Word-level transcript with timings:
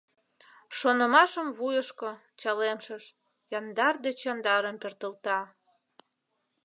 Шонымашым 0.77 1.47
вуйышко, 1.57 2.11
чалемшыш, 2.39 3.03
Яндар 3.57 3.95
деч 4.05 4.17
яндарым 4.31 4.75
пӧртылта. 4.81 5.39